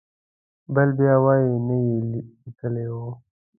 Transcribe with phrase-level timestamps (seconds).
[0.73, 1.95] بل بیا وایي نه یې
[2.43, 2.95] لیکلی و.